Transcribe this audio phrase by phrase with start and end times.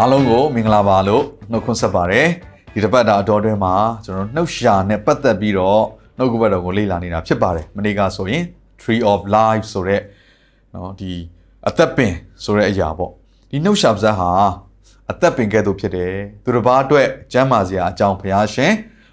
[0.00, 2.26] အားလုံးကိုမင်္ဂလာပါလို့နှုတ်ခွန်းဆက်ပါတယ်
[2.72, 5.82] ဒီတစ်ပတ်တာအတော်တွင်းမှာကျွန်တော်နှုတ်ရှာနဲ့ပတ်သက်ပြီးတော့
[6.18, 8.42] နှုတ်ကပတ်တော်ကိုလေ့လာနေတာဖြစ်ပါတယ်မနေ့ကဆိုရင်
[8.80, 10.00] Tree of Life ဆိုတဲ့
[10.72, 11.12] เนาะဒီ
[11.68, 12.12] အသက်ပင်
[12.44, 13.10] ဆိုတဲ့အရာပေါ့
[13.50, 14.30] ဒီနှုတ်ရှာပါဇက်ဟာ
[15.10, 18.72] အသက်ပင်ကဲ့သို့ဖြစ်တယ်သူတစ်ပါးအတွက်ကျမ်းမာစရာအကြောင်းဘုရားရှင်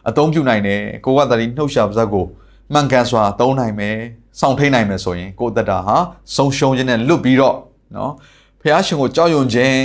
[0.10, 2.26] အသုံးပြုနိုင်တယ်ကိုကတည်းကနှုတ်ရှာပါဇက်ကို
[2.74, 3.98] မှန်ကန်စွာသုံးနိုင်မယ်
[4.40, 5.98] စောင့်ထိန်နိုင်မယ်ဆိုရင်ကိုယ့်အသက်တာဟာ
[6.36, 7.58] ဆုံးရှုံးခြင်းနဲ့လွတ်ပြီးတော့
[7.94, 8.12] เนาะ
[8.62, 9.78] ဘုရားရှင်ကိုကြောက်ရွံ့ခြင်း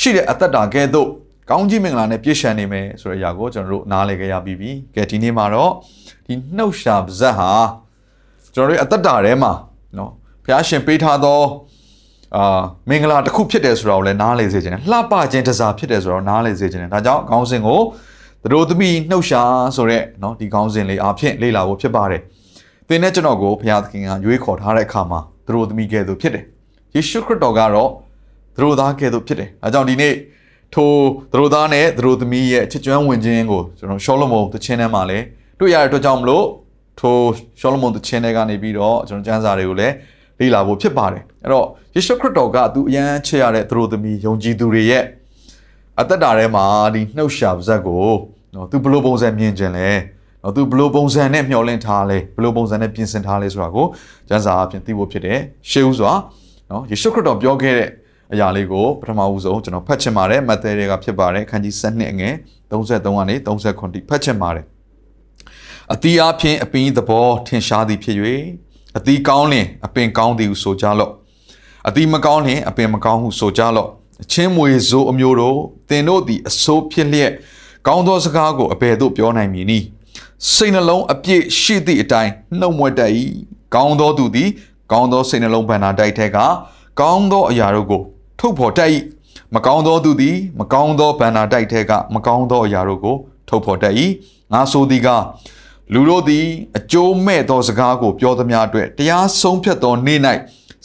[0.00, 1.08] ရှိတဲ့အသက်တာကဲ့သို့
[1.50, 5.72] ကောင်းကြီးမင်္ဂလာနဲ့ပြည့်စုံနေမယ်ဆိုတဲ့အရာကိုကျွန်တော်တို့နားလည်ကြရပြီးပြီ။ကဲဒီနေ့မှာတော့
[6.26, 7.50] ဒီနှုတ်ရှာပါဇက်ဟာ
[8.54, 9.52] ကျွန်တော်တို့အသက်တာထဲမှာ
[9.96, 10.10] နော်
[10.44, 11.40] ဘုရားရှင်ပေးထားသော
[12.36, 17.80] အာမင်္ဂလာတစ်ခုဖြစ်တယ်ဆိုတာကိုလည်းနားလည်စေခြင်းနဲ့လှပခြင်းတစားဖြစ်တယ်ဆိုတာကိုနားလည်စေခြင်းနဲ့ဒါကြောင့်ခေါင်းစဉ်ကို
[18.42, 19.42] သူတို့သမီးနှုတ်ရှာ
[19.76, 22.22] ဆိုတဲ့နော်ဒီခေါင်းစဉ်လေးအားဖြင့်လေ့လာဖို့ဖြစ်ပါတယ်။
[22.88, 26.44] သင်နဲ့ကျွန်တော်ကိုဘုရားသခင်ကရွေးခေါ်ထားတဲ့အခါမှာသူတို့သမီးကဲ့သို့ဖြစ်တယ်။
[26.94, 27.90] ယေရှုခရစ်တော်ကတော့
[28.54, 30.14] သူတို့သားကဲ့သို့ဖြစ်တယ်။အဲကြောင့်ဒီနေ့
[30.74, 30.90] ထို
[31.32, 35.24] သူတို့သားနဲ့သူတို့သမီးရဲ့ချစ်ကျွမ်းဝင်ခြင်းကိုကျွန်တော်ရှောလမုန်သချင်းထဲမှာလည်း
[35.58, 36.46] တွေ့ရတဲ့အတွက်ကြောင့်မလို့
[37.00, 37.16] ထို
[37.60, 39.94] ရှောလမုန်သချင်းထဲကနေပြီးတော့ကျွန်တော်ကျမ်းစာတွေကိုလည်း
[40.38, 45.04] လေ့လာဖို့ဖြစ်ပါတယ်။အဲ့တော့ယေရှုခရစ်တော်ကသူအရန်ချစ်ရတဲ့သူတို့သမီးယုံကြည်သူတွေရဲ့
[46.00, 48.06] အသက်တာထဲမှာဒီနှုတ်ရှာပါဇက်ကို
[48.54, 49.88] နော်သူဘလို့ပုံစံမြင်ခြင်းလဲ
[50.42, 53.86] နော်သူဘလို့ပုံစံနဲ့မျှော်လင့်ထားလဲဘလို့ပုံစံနဲ့ပြင်ဆင်ထားလဲဆိုတာကို
[54.28, 55.38] ကျမ်းစာအပြင်သိဖို့ဖြစ်တယ်။
[55.70, 56.12] ရှေးဥစွာ
[56.70, 57.88] နော်ယေရှုခရစ်တော်ပြောခဲ့တဲ့
[58.32, 62.34] အရာလေးကိုပထမဦးဆုံးကျွန်တော်ဖတ်ချင်ပါတယ်မဿဲတွေကဖြစ်ပါတယ်ခန်းကြီး7အငယ်
[62.70, 64.64] 33ကနေ39တိဖတ်ချင်ပါတယ်
[65.92, 68.16] အတီးအဖျင်းအပင်သဘောထင်ရှားသည်ဖြစ်၍
[68.96, 71.12] အတီးကောင်းလင်အပင်ကောင်းသည်ဟုဆိုကြလော့
[71.88, 73.88] အတီးမကောင်းလင်အပင်မကောင်းဟုဆိုကြလော့
[74.22, 77.32] အချင်းမွေဆိုးအမျိုးတို့တင်တို့သည်အဆိုးဖြစ်လျက်
[77.86, 79.84] ကောင်းသောစကားကိုအဘယ်သို့ပြောနိုင်မည်နည်း
[80.52, 83.12] စိတ်နှလုံးအပြည့်ရှိသည့်အတိုင်းနှုတ်မွက်တတ်၏
[83.74, 84.50] ကောင်းသောသူသည်
[84.92, 86.38] ကောင်းသောစိတ်နှလုံးဗန္နာတိုက်ထက်က
[87.00, 88.02] ကောင်းသောအရာတို့ကို
[88.44, 88.90] ထုတ်ဖော်တတ်၏
[89.54, 93.16] မကောင်းသောသူသည် မကောင်းသောဗန္နာတိုက်ထဲကမကောင်းသောအရာတို့ကို
[93.48, 93.94] ထုတ်ဖော်တတ်၏
[94.52, 95.08] ငါဆိုသည်က
[95.92, 100.20] လူတို့သည်အကျိုးမဲ့သောစကားကိုပြောသမျှအတွက်တရားဆုံးဖြတ်သောနေ့၌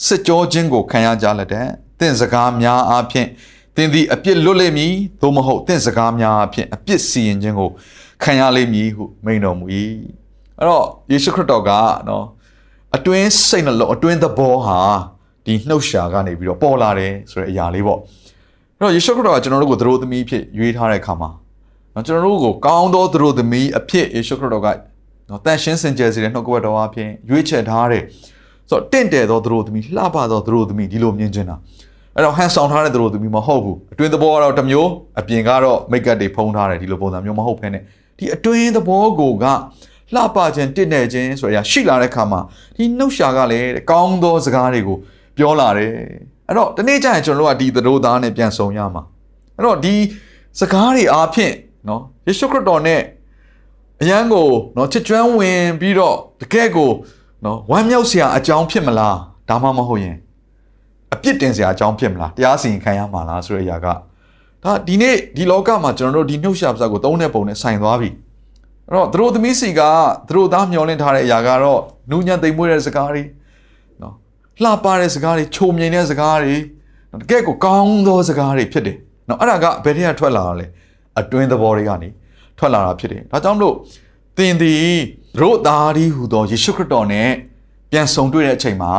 [0.05, 1.67] စစ်ကြောခြင်းကိုခံရကြလက်တဲ့
[1.99, 3.27] တင့်စကားများအားဖြင့်
[3.75, 7.69] သင်သည်အပြစ်လွတ်လိမ့်မည်သို့မဟုတ်တင့်စကားများအားဖြင့်အပြစ်စီရင်ခြင်းကို
[8.23, 9.65] ခံရလိမ့်မည်ဟုမိန့်တော်မူ၏
[10.59, 11.71] အဲ့တော့ယေရှုခရစ်တော်က
[12.09, 12.25] နော်
[12.95, 14.79] အတွင်းစိတ်နှလုံးအတွင်းသဘောဟာ
[15.47, 17.99] ဒီနှုတ်ရှာကနေပြီးတော့ပေါ်လာတယ်ဆိုတဲ့အရာလေးပေါ့
[18.79, 21.29] အဲ့တော့ယေရှုခရစ်တော်ကကျွန်တော်တို့ကိုသတို့သမီးဖြစ်ရွေးထားတဲ့အခါမှာ
[21.95, 24.67] နော်ကျွန်တော်တို့ကိုကောင်းသောသတို့သမီးအဖြစ်ယေရှုခရစ်တော်က
[25.29, 28.03] နော်တန်ရှင်းစင်ကြယ်စေတဲ့နှုတ်ကပတ်တော်အဖြစ်ရွေးချယ်ထားတယ်
[28.69, 31.55] ဆိုတော့တင့်တယ်သောသတို့သမီးလှပသောသတို့သမီးဒီလိုမြင်ချင်တာ
[32.15, 37.81] အဲ့တော့ဟန်ဆောင်ထားတဲ့သတို့သမီးမဟုတ်ဘူးအတွင်းသဘောကတော့တစ်မျိုးအပြင်ကတော့မိတ်ကပ်တွေဖုံးထားတယ်ဒီလိုပုံစံမျိုးမဟုတ်ဘဲနဲ့
[38.17, 39.45] ဒီအတွင်းသဘောကိုက
[40.15, 42.41] လှပခြင်းတင့်တယ်ခြင်းဆိုရရှိလာတဲ့ခါမှာ
[42.75, 44.97] ဒီနှုတ်ရှာကလည်းကောင်းသောစကားတွေကို
[45.37, 45.91] ပြောလာတယ်
[46.47, 49.03] အဲ့တော့ဒီနေ့ကျရင်ကျွန်တော်တို့ကဒီသတို့သားနဲ့ပြန်ဆုံရမှာ
[49.55, 49.95] အဲ့တော့ဒီ
[50.59, 51.53] စကားတွေအားဖြင့်
[51.87, 53.01] နော်ယေရှုခရစ်တော်နဲ့
[54.01, 56.91] အရန်ကိုနော်ချစ်ကျွမ်းဝင်ပြီးတော့တကယ်ကို
[57.45, 59.17] နော်ဝမ်းမြောက်စရာအကြောင်းဖြစ်မလား
[59.49, 60.15] ဒါမှမဟုတ်ရင်
[61.13, 63.87] အပြစ်တင်စရာအကြောင်းဖြစ်မလားတရားစီရင်ခံရမှာလားဆိုတဲ့အရာက
[64.63, 68.09] ဒါဒီနေ့ဒီလောကမှာကျွန်တော်တို့ဒီနှုတ်ရှာပစကိုသုံးတဲ့ပုံနဲ့ဆိုင်သွားပြီ
[68.87, 69.81] အဲ့တော့သူတို့သမီးစီက
[70.27, 73.33] သူတို့သားမျောလင့်ထားတဲ့အရာကတော့နူးညံ့သိမ်မွေးတဲ့စကားတွေနော်
[74.63, 76.55] လှပတဲ့စကားတွေချုံမြိန်တဲ့စကားတွေ
[77.21, 78.97] တကယ့်ကိုကောင်းသောစကားတွေဖြစ်တယ်။
[79.29, 80.65] နော်အဲ့ဒါကဘယ်ထက်ကထွက်လာတာလဲ။
[81.19, 82.09] အတွင်းသဘောတွေကနေ
[82.57, 83.75] ထွက်လာတာဖြစ်တယ်။ဒါကြောင့်မလို့
[84.37, 84.95] သင်သည်
[85.39, 87.29] တို့သားဒီဟူသောယေရှုခရစ်တော်နဲ့
[87.91, 88.93] ပြန်ဆုံတွေ့တဲ့အချိန်မှာ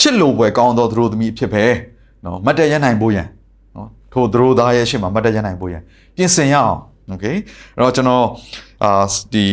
[0.00, 1.64] ချစ်လိုပွဲကောင်းသောသူတို့သမီးဖြစ်ပဲ။
[2.24, 3.28] နော်မတ်တရနိုင်ဖို့ရန်
[3.76, 5.82] နော်ထိုသူတို့သားရဲ့ရှေ့မှာမတ်တရနိုင်ဖို့ရန်
[6.16, 6.78] ပြင်ဆင်ရအောင်။
[7.12, 7.36] Okay
[7.76, 8.26] အဲ့တော့ကျွန်တော်
[8.84, 9.04] အာ
[9.34, 9.46] ဒီ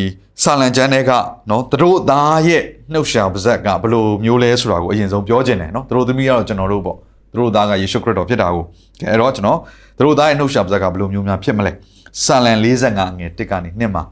[0.43, 1.11] ဆာလန်ကျမ်းတွေက
[1.49, 6.97] နော်သူတို့သားရဲ့နှုတ်ရှာပါဇက်ကဘယ်လိုမျိုးလဲဆိုတာကိုအရင်ဆုံးပြောခြင်းတယ်နော်သူတို့သမီးကတော့ကျွန်တော်တို့ပေါ့
[7.31, 8.63] သူတို့သားကယေရှုခရစ်တော်ဖြစ်တာကို
[9.09, 9.59] အဲ့တော့ကျွန်တော်
[9.97, 11.71] သူတို့သားရဲ့နှုတ်ရှာပါဇက်ကဘယ်လိုမျိုးများဖြစ်မလဲ
[12.23, 14.03] ဆာလန်45ငယ်1ကနေ2မှာ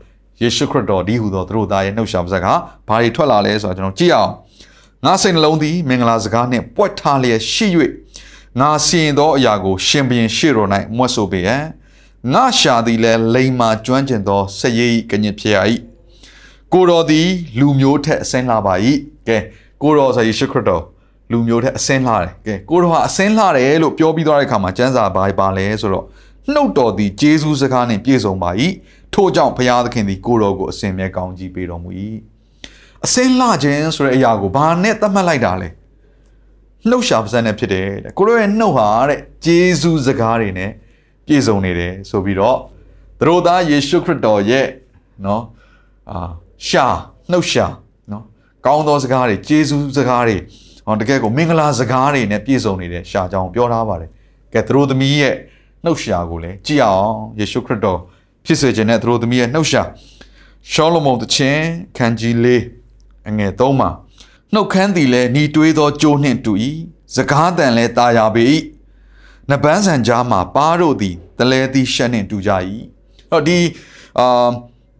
[0.42, 2.48] ယေရှုခရစ်တော်ဒီဟူသောသူတို့သားရဲ့နှုတ်ရှာပါဇက်က
[2.88, 4.32] ဘာတွေထွက်လာလဲဆိုတာကျွန်တော်ကြည့်အောင်
[5.06, 7.68] ငါစိတ်နှလုံးသည်မင်္ဂလာစကားနှင့်ပွက်ထားလျက်ရှိ၍
[8.60, 11.64] ငါစီရင်သောအရာကို ရှင်ဘုရင်ရှေ့တော်၌မွတ်ဆိုပေရန်
[12.34, 15.60] ငါရှာသည်လဲလိန်မာကျွမ်းကျင်သောစရိပ်ကညစ်ဖြစ်ရ၏
[16.74, 17.28] ကိုတော်သည်
[17.60, 18.74] လူမျိုးထက်အစင်းလာပါ၏
[19.28, 19.38] ကဲ
[19.82, 20.84] ကိုတော်ဆိုယေရှုခရစ်တော်
[21.32, 26.06] လူလူမျိုးတဲ့အစင်းလှတယ်ကဲကိုတော်ဟာအစင်းလှတယ်လို့ပြောပြီးသွားတဲ့အခါမှာကျမ်းစာဘာပါလဲဆိုတော့
[26.54, 28.50] နှုတ်တော်သည်ဂျေဇုစကားနှင့်ပြည့်စုံပါ၏
[29.14, 31.90] ထို့ကြောင့်ဘုရားသခင်သည်ကိုတော်ကိုအစင်မြဲကောင်းကြီးပေးတော်မူ၏
[33.06, 35.70] အစင်းလှခြင်းဆိုတဲ့အရာကိုဘာနဲ့သတ်မှတ်လိုက်တာလဲ
[36.90, 40.72] နှုတ်ရှာပါးစပ်နဲ့ဖြစ်တယ်တဲ့ကိုတော်ရဲ့နှုတ်ဟာတဲ့ဂျေဇုစကားတွေနဲ့
[41.26, 42.58] ပြည့်စုံနေတယ်ဆိုပြီးတော့
[43.20, 44.68] သူတို့သားယေရှုခရစ်တော်ရဲ့
[45.26, 45.44] နော်
[46.12, 46.86] အာ ရှာ
[47.32, 47.66] နှုတ်ရှာ
[48.12, 48.24] နော်
[48.66, 50.38] ကောင်းသောစကားတွေဂျေဇုစကားတွေ
[50.86, 54.10] ဟောတကယ်ကိုမင်္ဂလာစကားတွေနဲ့ပြည့်စုံနေတဲ့ရှာကြောင်ပြောထားပါတယ်
[54.54, 55.36] ကဲသူတို့သမီးရဲ့
[55.84, 58.00] နှုတ်ရှာကိုလည်းကြည့်အောင်ယေရှုခရစ်တော်
[58.46, 59.84] ဖြစ်စေခြင်းနဲ့သူတို့သမီးရဲ့နှုတ်ရှာ
[60.72, 61.64] ရှောလမုန်တခြင်း
[61.98, 62.64] ခန်းကြီးလေး
[63.30, 63.90] အငယ်၃မှာ
[64.54, 66.54] နှုတ်ခမ်းသည်လည်းဤတွေးသောကြိုးနှင့်တူ၏
[67.16, 68.44] စကားတန်လည်းတာယာပေ၏
[69.50, 72.80] နပန်းဆန်ကြားမှာပါတို့သည်တလဲသည်ရှက်နှင့်တူကြ၏အဲ့
[73.32, 73.60] တော့ဒီ
[74.20, 74.50] အာ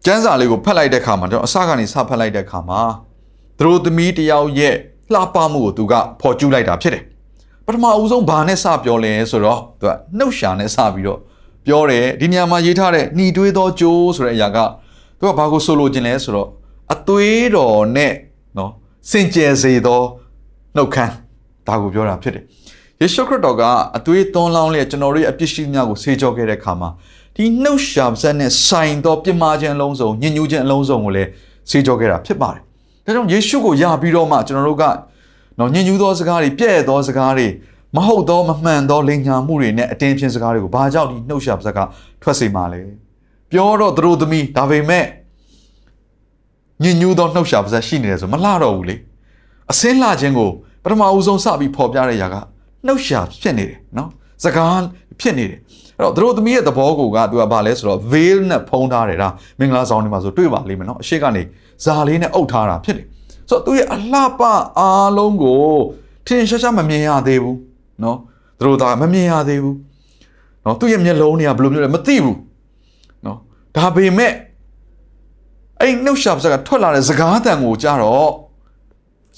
[0.06, 2.82] ကျမ်းစာလေးကိုဖတ်လိုက်တဲ့အခါမှာကျွန်တော်အစကနေစဖတ်လိုက်တဲ့အခါမှာ
[3.60, 4.76] သူတို့သမီးတယောက်ရဲ့
[5.14, 7.04] လှပမှုကိုသူကဖော်ကျူးလိုက်တာဖြစ်တယ်
[7.66, 11.20] ပထမအဦးဆုံးဘာနဲ့စပြောလဲဆိုတော့သူကနှုတ်ရှာနဲ့စပြီးတော့
[11.66, 14.58] ပြောတယ်ဒီနေရာမှာရေးထားတဲ့หนีတွေးသောကြိုးဆိုတဲ့အရာက
[15.20, 16.50] သူကဘာကိုဆိုလိုချင်လဲဆိုတော့
[16.94, 18.14] အသွေးတော်နဲ့
[18.58, 18.72] နော်
[19.10, 20.02] စင်ကြယ်စေသော
[20.76, 21.14] နှုတ်ခမ်း
[21.68, 22.44] ဒါကိုပြောတာဖြစ်တယ်
[23.02, 23.64] ယေရှုခရစ်တော်က
[23.98, 26.90] အသွေးသွန်းလောင်းလျက်ကျွန်တော်တို့ရဲ့အပြစ်ရှိများကိုဆေးကြောခဲ့တဲ့အခါမှာ
[27.36, 31.30] ဒီနှုတ်ရှာပါးနဲ့ဆိုင်သောပြစ်မှားခြင်းအလုံးစုံညဉ့်ညူးခြင်းအလုံးစုံကိုလည်း
[31.70, 32.62] ဆေးကြောခဲ့တာဖြစ်ပါတယ်
[33.06, 34.84] ဒါကြောင့်ယေရှုကိုယပြီးတော့မှကျွန်တော်တို့က
[35.60, 37.48] နော်ညဉ့်ညူးသောစကားတွေပြည့်သောစကားတွေ
[37.96, 41.80] မဟုတ်သောမမှန်သောလိန်ညာမှုတွေနဲ့အတင်းဖြင်းစကားတွေကိုဘာကြောင့်ဒီနှုတ်ရှာပါးက
[42.22, 42.80] ထွက်စေမှာလဲ
[43.52, 45.06] ပြောတော့သူတို့သမီးဒါပေမဲ့
[46.84, 48.96] ညဉ့်ညူးသောနှုတ်ရှာပါးရှိနေတယ်ဆိုမလှတော့ဘူးလေ
[49.72, 50.50] အစင်းလှခြင်းကို
[50.84, 52.36] ပထမအဦးဆုံးစပြီးဖော်ပြတဲ့ຢာက
[52.86, 54.10] နှုတ်ရှာဖြစ်နေတယ်နော်
[54.44, 54.84] စကား
[55.20, 55.60] ဖြစ်နေတယ်
[55.93, 59.30] အဲ့ တော့သူတို့သမီးရဲ့သဘောကိုကသူကဘာလဲဆိုတော့ veil နဲ့ဖုံးထားတယ်ဒါ
[59.60, 61.44] မင်္ဂလာဆောင်တွေမှာဆိုတွေ့ပါလိမ့်မယ်နော်အရှိကနေ
[61.84, 63.06] ဇာလေးနဲ့အုပ်ထားတာဖြစ်တယ်
[63.50, 64.42] ဆိုတော့သူရဲ့အလှပ
[64.80, 65.62] အားလုံးကို
[66.28, 67.58] ထင်ရှားရှားမမြင်ရသေးဘူး
[68.04, 68.18] နော်
[68.60, 69.78] သူတို့ဒါမမြင်ရသေးဘူး
[70.66, 72.38] နော်သူ့ရဲ့မျက်လုံးတွေကဘယ်လိုမျိုးလဲမသိဘူး
[73.26, 73.38] နော်
[73.76, 74.34] ဒါပေမဲ့
[75.82, 78.32] အဲ့နှုတ်ရှာပစကထွက်လာတဲ့စကားတန်ကိုကြားတော့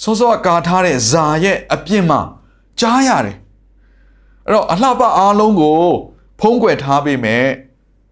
[0.01, 2.19] စောစောကကာထားတဲ့ဇာရဲ့အပြစ်မှာ
[2.79, 3.38] ကြားရတယ်
[4.45, 5.79] အဲ့တော့အလှပအားလုံးကို
[6.40, 7.44] ဖုံးကွယ်ထားပေမဲ့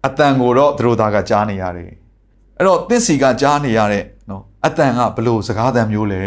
[0.06, 1.90] အတန်ကိုတော့သူတို့သားကကြားနေရတယ်
[2.58, 6.22] အဲ့တော့သင်စီကကြားနေရတဲ့နော်အတန်ကဘလို့စကားတန်မျိုးလဲ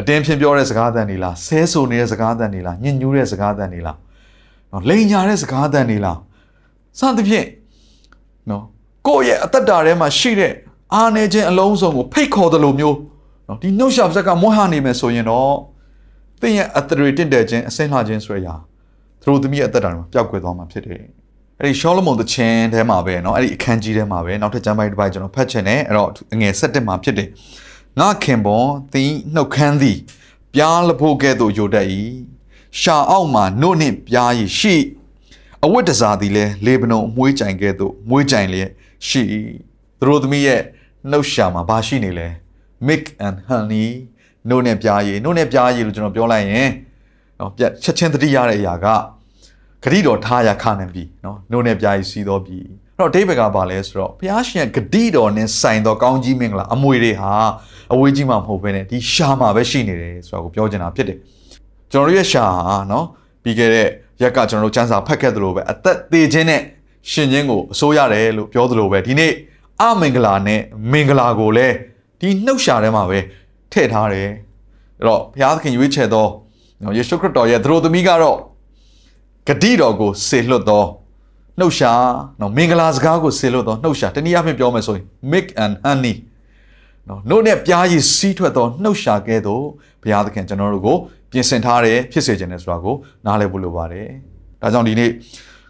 [0.00, 3.98] အတင်းဖြင့်ပြောတဲ့စကားတန်နေလားဆဲဆူနေတဲ့စကားတန်နေလားညှဉ်းညူးတဲ့စကားတန်နေလား
[4.70, 6.18] နော်လိန်ညာတဲ့စကားတန်နေလား
[6.98, 7.46] စသဖြင့်
[8.50, 8.64] နော်
[9.06, 10.52] ကိုယ့်ရဲ့အသက်တာထဲမှာရှိတဲ့
[10.94, 12.96] အားနေခြင်းအလုံးစုံကိုဖိတ်ခေါ်တယ်လို့မျိုး
[13.48, 15.54] နော်ဒီနှုတ်ရှာပစက်ကမွှဟာနေမယ်ဆိုရင်တော့
[16.40, 18.54] သင်ရဲ့အသရေတင့်တယ်ခြင်းအစင်းလှခြင်းဆိုရရာ
[19.23, 21.03] သူတို့သမီးရဲ့အသက်တာမှာပျောက်ကွယ်သွားမှာဖြစ်တယ်
[21.59, 26.09] အဲ့ဒီရှောလမုန်သချင်းထဲမှာပဲเนาะအဲ့ဒီအခန်းကြီးထဲမှာပဲနောက်ထပ်ကျမ်းပိုင်းတစ်ပိုင်းကျွန်တော်ဖတ်ချင်တယ်အဲ့တော့
[26.41, 27.27] ငွေ7မှာဖြစ်တယ်
[27.99, 29.97] ငါခင်ပွန်သင်နှုတ်ခမ်းသည်
[30.53, 31.87] ပြားလဖို့ကဲ့သို့ယိုတတ်၏
[32.79, 34.75] ရှာအောက်မှာနှုတ်နှင့်ပြားရရှိ
[35.65, 38.69] အဝတ်တစားသည်လဲလေဗနုန်မွေးကြိုင်ကဲ့သို့မွေးကြိုင်လျက်
[39.07, 39.23] ရှိ
[39.99, 40.61] သူတို့သမီးရဲ့
[41.11, 42.27] နှုတ်ရှာမှာဘာရှိနေလဲ
[42.87, 43.87] milk and honey
[44.49, 46.69] နှုတ်နဲ့ပြားရည်နှုတ်နဲ့ပြားရည်လို့ကျွန်တော်ပြောလိုက်ရင်
[47.39, 48.87] နော်ပြချက်ချင်းတတိရတဲ့အရာက
[49.84, 57.32] ဂတိတော်ထားရခနိုင်ပြီနော်နှုတ်နဲ့ပြားရည်စီးတော်ပြီအဲ့တော့ဒိဗေကပါလဲဆိုတော့ဘုရားရှင်ရဲ့ဂတိတော်နဲ့ဆိုင်သောကောင်းကြီးမင်္ဂလာအမွေတွေဟာ
[57.92, 61.18] အဝေးကြီးမှမဟုတ်ဘဲနဲ့ဒီရှာမှာပဲရှိနေတယ်ဆိုတာကိုပြောချင်တာဖြစ်တယ်
[61.92, 63.06] ကျွန်တော်တို့ရဲ့ရှာဟာနော်
[63.42, 63.88] ပြီးခဲ့တဲ့
[64.22, 66.60] ရက်ကကျွန်တော်တို့စံစာဖတ်ခဲ့သလိုပဲအသက်သေးခြင်းနဲ့
[67.10, 69.32] ရှင်ခြင်းကိုအစိုးရတယ်လို့ပြောသလိုပဲဒီနေ့
[69.80, 70.60] အမင်္ဂလာနဲ့
[70.92, 71.74] မင်္ဂလာကိုလည်း
[72.20, 73.18] ဒီနှုတ်ရှာထဲမှာပဲ
[73.72, 74.28] ထည့်ထားတယ်
[74.98, 76.26] အဲ့တော့ဘုရားသခင်ရွေးချယ်သော
[76.96, 78.38] ယေရှုခရစ်တော်ရဲ့သရိုသမီးကတော့
[79.48, 80.84] ဂတိတော်ကိုဆေလွတ်သော
[81.58, 81.92] နှုတ်ရှာ
[82.40, 86.14] နော်မင်္ဂလာစကားကိုဆေလွတ်သောနှုတ်ရှာတနည်းအားဖြင့်ပြောမယ်ဆိုရင် milk and honey
[87.08, 89.64] နော်နှုတ်နဲ့ပြားရည်စီးထွက်သောနှုတ်ရှာကဲ့သို့
[90.02, 90.96] ဘုရားသခင်ကျွန်တော်တို့ကို
[91.30, 92.94] ပြင်ဆင်ထားတယ်ဖြစ်စေခြင်းနဲ့ဆိုတာကို
[93.26, 94.08] နားလည်ဖို့လိုပါတယ်
[94.60, 95.10] ဒါကြောင့်ဒီနေ့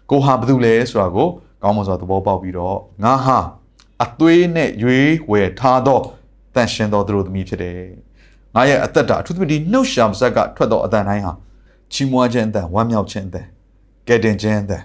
[0.09, 1.27] ကိုဟာဘာလုပ်လဲဆိုတာကို
[1.63, 3.37] ကောင်းမွန်စွာသဘောပေါက်ပြီးတော့ငါဟာ
[4.03, 5.99] အသွေးနဲ့ရွေးဝယ်ထားသော
[6.55, 7.79] တန်ရှင်သောသူတို့သမီးဖြစ်တယ်။
[8.55, 11.31] ငါရဲ့အသက်တာအထူးသဖြင့်ဒီနှုတ်ရှာမဆက်ကထွက်သောအတန်တိုင်းဟာ
[11.93, 13.47] ချီးမွမ်းခြင်းအတန်ဝမ်းမြောက်ခြင်းအတန်
[14.07, 14.83] ကယ်တင်ခြင်းအတန်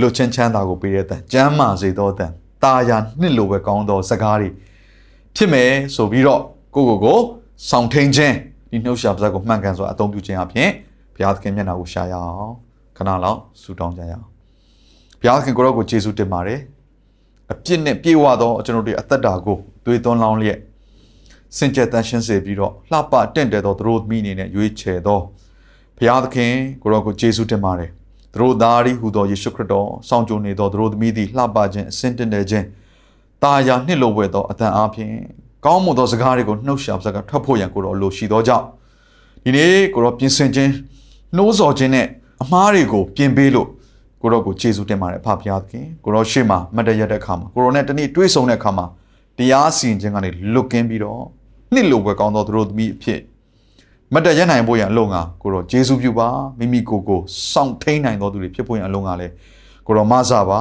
[0.00, 4.48] လွတ်ချင်းချမ်းသာကိုပေးတဲ့အတန်ကျမ်းမာစေသောအတန်တာယာနှစ်လိုပဲကောင်းသောစကားတွေ
[5.36, 6.40] ဖြစ်မယ်ဆိုပြီးတော့
[6.74, 7.18] ကိုကိုကို
[7.70, 8.34] ဆောင်ထိန်ခြင်း
[8.70, 10.70] ဒီနှုတ်ရှာပါးကိုမှန်ကန်စွာအသုံးပြုခြင်းအပြင်
[11.14, 12.54] ဘုရားသခင်မျက်နှာကိုရှာရအောင်
[12.96, 14.26] ခဏလောက်ဆုတောင်းကြရအောင်
[15.20, 16.60] ဘုရားသခင်ကိုရောကိုယေရှုတင်ပါတယ်
[17.52, 20.58] အပြစ်နဲ့ပြေဝသောကျွန်တော်တို့အသက်တာကိုသွေးသွန်းလောင်းလျက်
[21.56, 25.20] စင်ကြယ်တန်ရှင်းစေပြီးတော့လှပတင့်တယ်သောသူတို့မိအနေနဲ့ရွေးချယ်သော
[25.96, 26.52] ဘုရားသခင်
[26.82, 27.90] ကိုရောကိုယေရှုတင်ပါတယ်
[28.32, 32.66] သူတို့သားရီဟူသောယေရှုခရစ်တော်စောင့်ကြိုနေသောသူတို့သမီးသည်လှပခြင်းအစင်တင်တယ်ခြင်း
[33.42, 35.12] တာယာနှစ်လိုဝဲသောအတန်အားဖြင့်
[35.64, 38.64] ကောင်းမွန်သောစကားတွေကိုနှုတ်ရှာစကားထွက်ဖို့ရန်ကိုတော်လိုရှိသောကြောင့်
[39.44, 40.72] ဒီနေ့ကိုတော့ပြင်ဆင်ခြင်း
[41.36, 42.06] နှိုးဆော်ခြင်းနဲ့
[42.42, 43.68] အမားတွေကိုပြင်ပေးလို့
[44.22, 48.86] ကိုတော့ကိုကျေးဇူးတင်ပါတယ်အဖဖရားသခင်ကိုတော့ရှေ့မှာမတ်တရတဲ့အခါမှာကိုရောနဲ့တနေ့တွေးဆုံတဲ့အခါမှာ
[49.38, 51.22] တရားစီရင်ခြင်းကနေလွတ်ကင်းပြီးတော့
[51.72, 53.20] နှစ်လိုပဲကောင်းသောသူတို့သမီးအဖြစ်
[54.14, 56.28] မတ်တရနိုင်ဖို့ရန်အလုံးကကိုတော့ကျေးဇူးပြုပါ
[56.58, 57.20] မိမိကိုယ်ကို
[57.52, 59.32] စောင့်ထိန်နိုင်သောသူတွေဖြစ်ဖို့ရန်အလုံးကလည်း
[59.86, 60.60] ကိုတော့မဆာပါ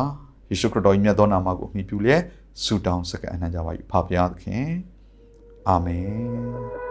[0.50, 2.22] ယေရှုခရစ်တော်၏မြတ်သောနာမကိုအမိပြုလျက်
[2.64, 4.70] ဆုတောင်းစကားအနှံ့ကြပါ၏ဖဖရားသခင်
[5.68, 6.91] အာမင်